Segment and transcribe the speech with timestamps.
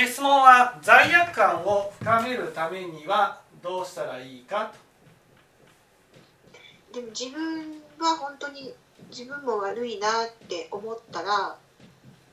[0.00, 4.72] え質問は罪悪感を深めるためにはどうしたらいいか
[6.94, 8.72] でも自分が本当に
[9.10, 11.56] 自分も悪いなって思ったら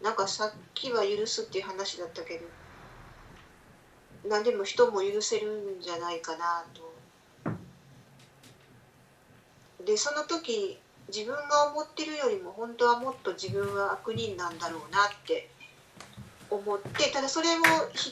[0.03, 2.45] なんかさっきは許すっていう話だったけど
[4.29, 6.85] 何でも人も許せるんじゃないかなと。
[9.83, 10.77] でその時
[11.07, 15.49] 自分が思ってるよりも本当はもっと自分は悪人なんだろうなって
[16.49, 17.61] 思ってただそれを悲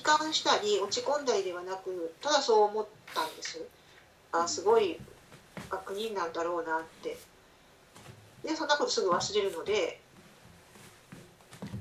[0.04, 3.62] 観したり落ち込んだりではなくただそう思ったんです。
[4.32, 5.00] あすごい
[5.70, 7.18] 悪人なんだろうなって。
[8.44, 10.00] でそんなことすぐ忘れるので。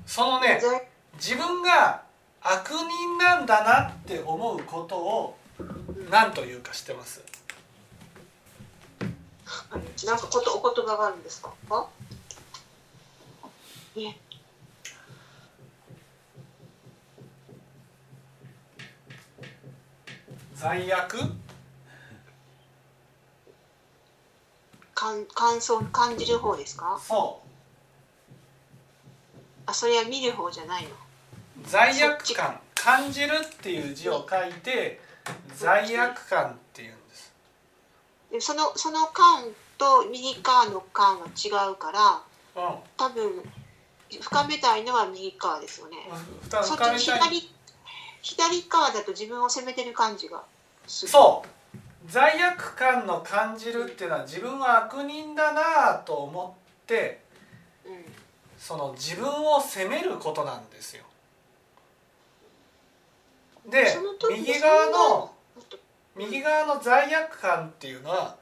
[0.05, 2.03] そのね罪自分が
[2.41, 5.37] 悪人なんだなって思うことを
[6.09, 7.21] 何というか知ってます？
[10.05, 11.53] なんかことお言葉があるんですか？
[11.69, 11.85] あ？
[20.63, 21.17] ね罪悪？
[24.95, 26.97] 感感想感じる方ですか？
[27.01, 27.41] そ
[29.65, 30.89] あそれは見る方じゃないの？
[30.89, 30.93] う
[31.65, 35.01] 罪悪感感じるっていう字を書いて
[35.55, 37.33] 罪悪感っていうんです。
[38.31, 39.43] でそのその感
[39.77, 42.21] と右側の感は違うから
[42.63, 42.75] うん。
[42.97, 43.43] 多分
[44.21, 45.97] 深めたいのは右側ですよね。
[46.49, 47.49] そっち左
[48.21, 50.43] 左側だと自分を責めてる感じが
[50.87, 51.49] そう。
[52.07, 57.21] 罪悪感の感じるっていうのは自分は悪人だなと思って
[57.85, 58.05] うん。
[58.57, 61.03] その自分を責めることなんですよ。
[63.69, 63.85] で
[64.29, 65.77] 右側のそ
[66.15, 68.35] 右側の罪悪感っていうのは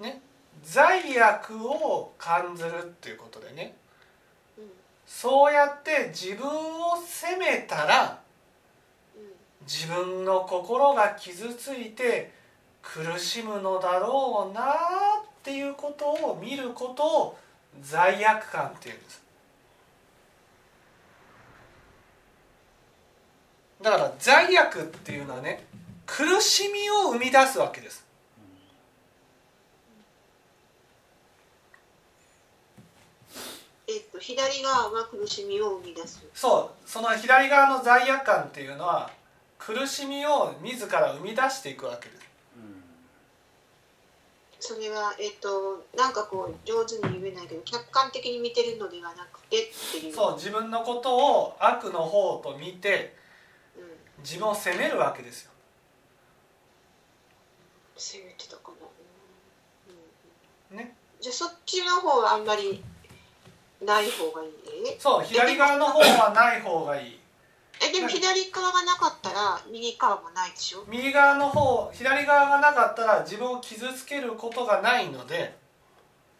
[0.00, 0.20] うんね
[0.62, 3.76] 罪悪を感じるっていうことでね。
[4.58, 4.64] うん。
[5.06, 8.23] そうやって自分を責めたらうん
[9.66, 12.32] 自分の心が傷ついて
[12.82, 14.74] 苦しむのだろうなっ
[15.42, 17.38] ていうことを見ることを
[17.82, 19.22] 罪悪感っていうんです。
[23.82, 25.64] だから罪悪っていうのはね
[26.06, 28.04] 苦しみを生み出すわけです。
[33.86, 36.24] えっと左側は苦しみを生み出す。
[36.34, 39.10] そうその左側の罪悪感っていうのは
[39.58, 42.24] 苦しみを自ら生み出していくわけです。
[44.60, 50.14] それはえっとなんかこう上手に言えないけど客観的に見てるのではなくてっていう。
[50.14, 53.14] そう自分のことを悪の方と見て
[53.76, 55.50] うん、自分を責めるわけですよ。
[57.96, 58.86] 攻めてたかな、
[60.70, 60.78] うん。
[60.78, 60.84] うん。
[60.84, 60.96] ね。
[61.20, 62.82] じゃあそっちの方はあんまり
[63.82, 64.96] ない方がいいね。
[64.98, 67.18] そう左側の方はない方がいい
[67.82, 70.84] えでも左側がなかったら右側もないでしょ？
[70.88, 75.56] 右側の方左側がなかったら自分を傷つけることがないので、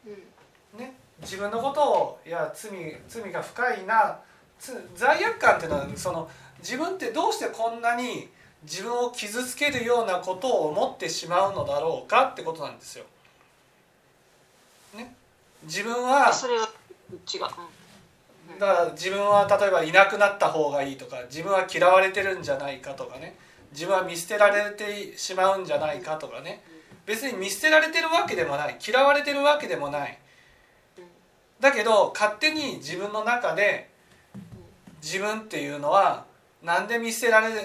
[0.06, 0.78] うん。
[0.78, 2.70] ね、自分のことをいや罪
[3.08, 4.18] 罪が深いな
[4.58, 6.28] つ罪悪感っていうのはその
[6.58, 8.28] 自分ってどうしてこんなに
[8.62, 13.04] 自分を傷つけるようなことを思ってしまうのだろうかってことなんですよ。
[14.94, 15.14] ね、
[15.64, 16.68] 自分はそれは
[17.32, 17.50] 違う、うん、
[18.58, 23.36] だから自分は例えばいなくなった方がいいとか自分は嫌われてるんじゃないかとかね。
[23.72, 26.62] 自分は見捨てられてしまうんじゃないかとかね。
[27.06, 28.78] 別に見捨てられてるわけでもない。
[28.86, 30.18] 嫌われてるわけでもない。
[31.60, 33.90] だけど勝手に自分の中で
[35.02, 36.24] 自分っていうのは
[36.62, 37.60] なんで見捨てられる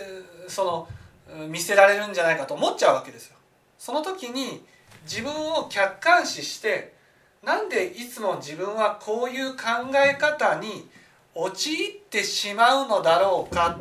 [0.47, 0.87] その
[1.47, 3.35] 見捨てられるんじゃないかと思っちゃうわけですよ。
[3.77, 4.65] その時に
[5.03, 6.93] 自分を客観視して
[7.43, 9.63] なんでいつも自分はこういう考
[9.95, 10.89] え方に
[11.33, 13.79] 陥ってしまうのだろうか。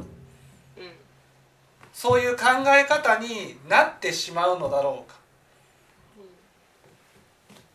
[0.77, 0.91] うん。
[1.93, 5.19] そういう考え方になってしまうのだろうか。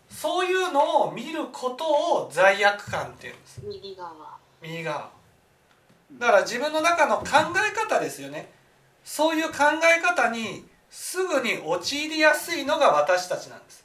[0.10, 1.84] そういうのを見ること
[2.24, 3.62] を罪悪感っていうんです。
[3.62, 4.14] うん、右側。
[4.62, 5.10] 右側。
[6.14, 7.26] だから自分の中の考
[7.58, 8.50] え方ですよね。
[9.04, 9.64] そういう考
[9.98, 13.83] え方にすぐに陥りやすいのが私たちなんです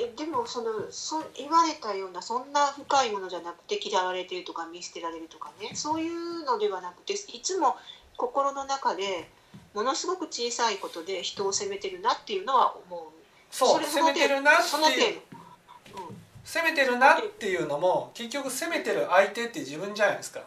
[0.00, 7.74] えでもそのそ言われたようなそんな深いものじゃなくて嫌われてるとか見捨てられるとかねそういうのではなくていつも
[8.16, 9.28] 心の中で
[9.74, 13.00] ものすごく小さいことで人を責めてるなっていうのは思う。
[13.50, 14.54] そうれ責めてるなっ
[14.94, 15.20] ていう
[16.44, 20.40] 責めてるなっていうのも結局責めてる相手って自分じゃないですか。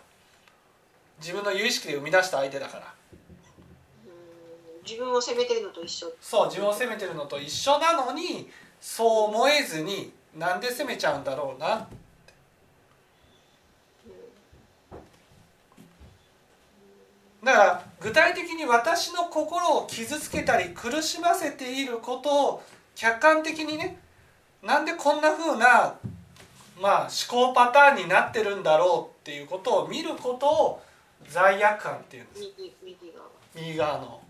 [1.20, 2.94] 自分の有意識で生み出した相手だから。
[4.06, 4.84] うん。
[4.84, 6.12] 自分を責めてるのと一緒。
[6.22, 8.50] そう自分を責めてるのと一緒なのに
[8.82, 11.88] そう思えずになんで責めちゃうんだろうな。
[18.02, 22.64] 具体的に私の心を傷つけたり苦しませていることを
[22.96, 23.98] 客観的にね
[24.64, 25.96] なんでこんな風な
[26.80, 30.82] まあ思考パターンになってるんだろうっていうことを見ることを
[31.28, 32.42] 罪悪感っていうんです
[33.56, 34.21] 右側の。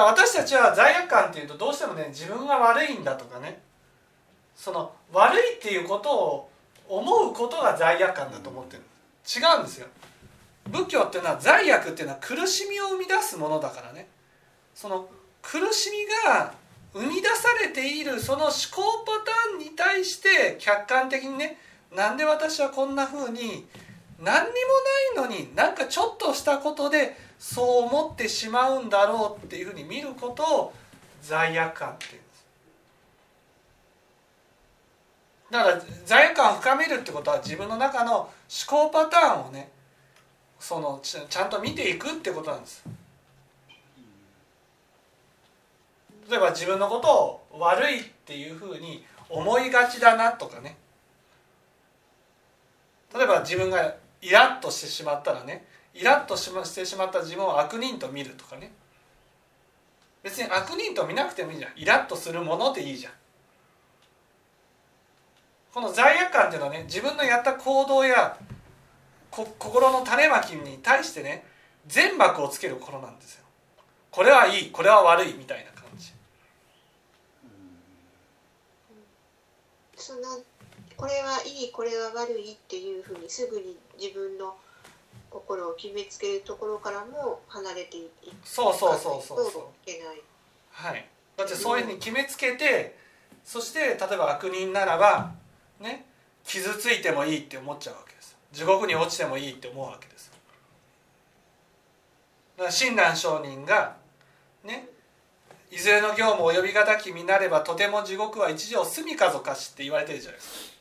[0.00, 3.60] から私たちは罪悪感っていうとどうしてもね自分が悪いんだとかね。
[4.54, 6.50] その悪いっていうことを
[6.88, 8.82] 思うことが罪悪感だと思ってる。
[9.24, 9.86] 違うんですよ。
[10.68, 14.08] 仏教っていうのは罪悪っていうのは苦しみを生み出すものだからね。
[14.74, 15.08] その
[15.42, 16.52] 苦しみが
[16.92, 21.58] 生み出されているその思考パターンに対して客観的にね
[21.94, 23.38] なんで私はこんな風に
[24.18, 24.50] 何に
[25.14, 30.74] もないのになんかちょっとしたことでそう思ってしまうんだろうっていうふうに見ることを
[31.22, 32.46] 罪悪感っていうんです。
[35.50, 38.30] だから罪悪感を深めるってことは自分の中の思
[38.66, 39.70] 考パターンをね
[40.58, 42.84] そのちちゃんと見ていくってことなんです。
[46.28, 50.76] 例えば自分のことを悪いっていうふうに思いがちだなとかね。
[53.14, 55.64] 例えば自分がイラッとしてしまったらね
[55.94, 58.72] イラッとしてしまった自分を悪人と見るとかね。
[60.22, 61.72] 別に悪人と見なくてもいいじゃん。
[61.76, 63.12] イラッとするものでいいじゃん。
[65.72, 68.36] この罪悪感っていうのはね自分のやった行動や
[69.30, 71.44] こ心の種まきに対してね
[71.86, 73.44] 全幕をつける頃なんですよ。
[74.10, 76.12] これはいいこれは悪いみたいな感じ。
[79.96, 80.20] そん。
[80.20, 80.28] な
[80.96, 84.54] これはいいこれは悪いっていうふうにすぐに自分の
[85.30, 88.10] 心を決めつけるところからも離れていい
[88.44, 89.62] そうそうそうそうそう。
[89.88, 90.20] いけない
[90.72, 91.06] はい。
[91.36, 92.98] だってそういうふうに決めつけて
[93.44, 95.32] そして例えば悪人ならば
[95.78, 96.06] ね
[96.44, 98.36] 傷ついてもいいって思っちゃうわけです。
[98.52, 100.30] 地獄に落ちてもいいって思うわけです。
[102.56, 103.96] だから親鸞上人が
[104.64, 104.88] ね
[105.70, 110.80] いずれの業務及びがたき身なればとても地獄は一条住みかぞかしって言われてるじゃないですか。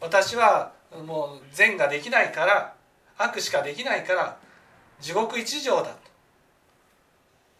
[0.00, 0.72] 私は
[1.06, 2.75] もう善ができないから
[3.18, 4.38] 悪しかできないから
[5.00, 5.96] 地獄一条だと。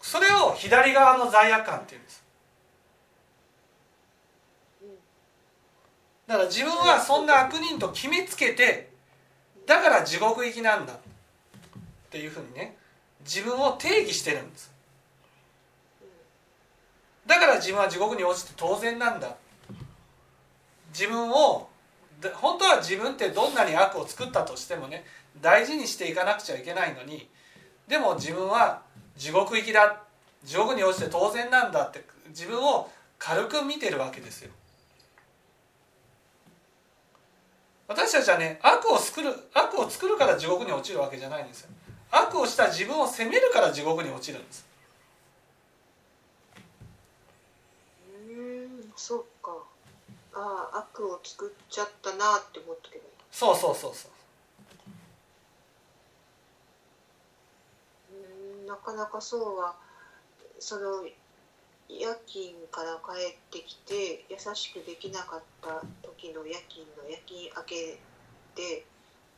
[0.01, 2.25] それを左側の罪悪感っていうんです。
[6.27, 8.91] だから自分はそんな悪人と決めつけて
[9.65, 10.97] だから地獄行きなんだっ
[12.11, 12.77] ていうふうにね
[13.21, 14.73] 自分を定義してるんです。
[17.27, 19.37] だから自分は地獄に落ちて当然なんだ。
[20.91, 21.69] 自分を
[22.35, 25.05] 本当は自分ってどんなに悪を作ったとしてもね
[25.41, 27.29] 大事にしていかなくちゃいけないのに
[27.89, 28.83] でも自分は
[29.17, 30.03] 地獄行きだ。
[30.45, 34.51] 地獄に落ちて当然なんだって自分を軽く見てるわけですよ。
[37.89, 41.71] 私たちはね悪を作る悪を作るから地獄に落ちるわけじゃないんですよ。
[42.11, 44.67] 悪をした自分を責めるから地獄に落ちるんです。
[48.29, 49.53] うんそっか。
[50.35, 54.11] ああ悪を作っちゃったなって思ったけどそうそうそうそう
[58.13, 59.75] うんなかなかそうは
[60.59, 61.05] その
[61.89, 67.99] 夜勤から帰ってきて優しくできなかった時の夜勤の夜勤明け
[68.55, 68.85] で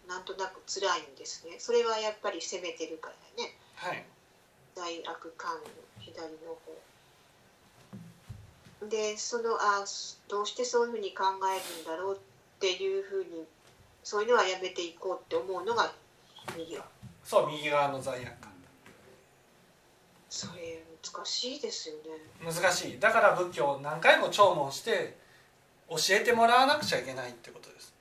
[0.09, 1.57] なんとなく辛いんですね。
[1.59, 3.55] それはやっぱり責めてるからね。
[3.77, 4.05] はい。
[4.75, 5.61] 罪悪感の
[6.01, 6.57] 左の
[8.81, 8.89] 方。
[8.89, 9.85] でそのあ
[10.29, 12.19] どうしてそういうふうに考えるんだろうっ
[12.61, 13.45] ていうふうに
[14.03, 15.93] そういうのはやめていこうって思うのが
[16.57, 16.87] 右側。
[17.25, 18.48] そう右側の罪悪感
[20.31, 22.53] それ難しいですよね。
[22.53, 22.99] 難しい。
[22.99, 25.17] だから仏教を何回も聴聞して
[25.89, 27.95] 教えてもらわなくちゃいけないってことです。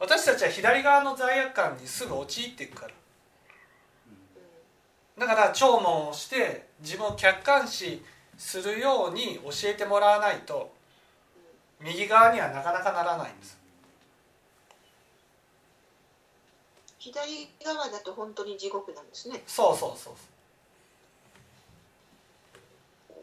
[0.00, 2.94] 私たちは左側の罪悪感にすぐ陥っていくから。
[5.18, 8.02] だから聴聞をして自分を客観視
[8.36, 10.72] するように教えてもらわないと
[11.80, 13.58] 右側にはなかなかならないんです。
[16.98, 19.42] 左側だと本当に地獄なんですね。
[19.46, 20.14] そうそうそう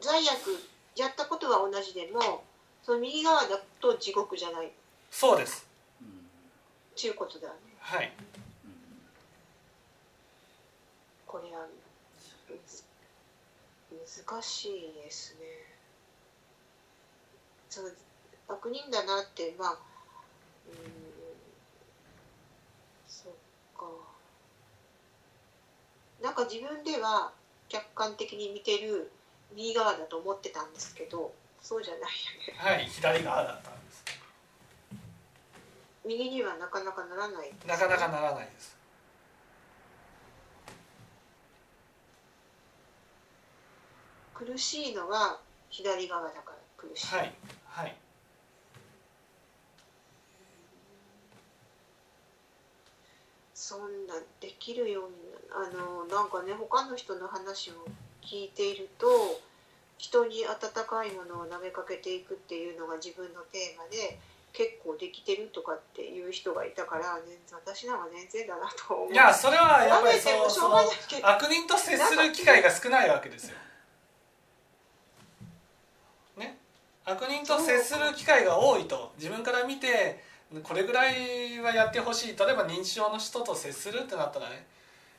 [0.06, 0.60] 罪悪
[0.96, 2.44] やったことは同じでも
[2.84, 4.68] その右側だと地獄じゃない。
[4.68, 4.70] っ
[5.10, 5.68] そうです。
[6.96, 7.60] ていうことだよね。
[7.80, 8.14] はい。
[11.26, 11.66] これは
[13.90, 15.48] 難しいですね。
[17.68, 17.90] その
[18.48, 19.78] 悪人だなってまあうん
[23.08, 23.32] そっ
[23.76, 23.88] か。
[26.22, 27.34] なんか自分では
[27.70, 29.12] 客観的に見てる
[29.54, 32.14] 右側だと思ってたんですけどそうじゃないよね。
[32.58, 34.04] はい左側だったんです。
[36.06, 38.78] 右にはなかなかならないですね、なかなかならないです。
[44.36, 47.34] 苦しいのは左側だから苦しい、はい
[47.66, 47.96] はい。
[53.54, 57.74] そんなできるようになあのなんかね他の人の話を
[58.22, 59.08] 聞いていると
[59.98, 64.20] 人に温かいものを投げかけていくっていうのが自分のテーマで
[64.52, 69.14] 結構できてるとかっていう人がいたから全然私なんか全然だなと思う。
[69.14, 70.78] いやそれはやっぱりそのその
[71.24, 73.56] 悪人と接する機会が少ないわけですよ。
[76.38, 76.58] ね？
[77.06, 79.14] 悪人と接する機会が多いと。
[79.18, 80.24] 自分から見て
[80.64, 84.68] これぐらいはやってほしい例えば認知症の人と接するってなったらね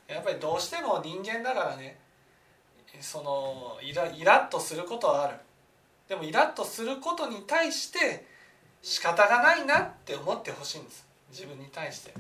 [0.09, 1.99] やっぱりどうしても人間だからね
[3.01, 5.39] そのイライラッとすることはある。
[6.09, 8.25] でもイラッとすることに対して
[8.81, 11.07] 仕方がないなって思ってほしいんです。
[11.31, 12.15] 自分に対して。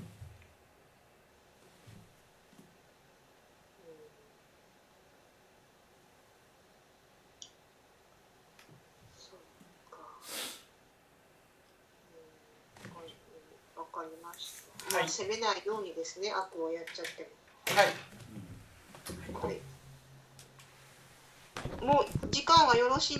[14.92, 15.08] はい。
[15.08, 16.32] 責めないようにですね。
[16.32, 17.45] 悪をやっちゃってはいも
[17.76, 17.86] はい。
[21.84, 23.14] もう時間はよろしい